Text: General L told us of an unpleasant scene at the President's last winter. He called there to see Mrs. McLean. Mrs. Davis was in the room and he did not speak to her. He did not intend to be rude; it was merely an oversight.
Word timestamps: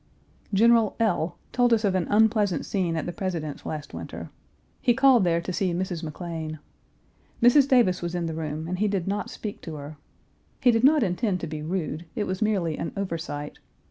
General 0.51 0.95
L 0.99 1.37
told 1.51 1.71
us 1.73 1.83
of 1.83 1.93
an 1.93 2.07
unpleasant 2.09 2.65
scene 2.65 2.95
at 2.95 3.05
the 3.05 3.11
President's 3.13 3.67
last 3.67 3.93
winter. 3.93 4.31
He 4.81 4.95
called 4.95 5.23
there 5.23 5.39
to 5.41 5.53
see 5.53 5.75
Mrs. 5.75 6.01
McLean. 6.01 6.57
Mrs. 7.39 7.67
Davis 7.67 8.01
was 8.01 8.15
in 8.15 8.25
the 8.25 8.33
room 8.33 8.67
and 8.67 8.79
he 8.79 8.87
did 8.87 9.07
not 9.07 9.29
speak 9.29 9.61
to 9.61 9.75
her. 9.75 9.97
He 10.59 10.71
did 10.71 10.83
not 10.83 11.03
intend 11.03 11.39
to 11.41 11.45
be 11.47 11.61
rude; 11.61 12.05
it 12.15 12.23
was 12.23 12.41
merely 12.41 12.79
an 12.79 12.93
oversight. 12.97 13.59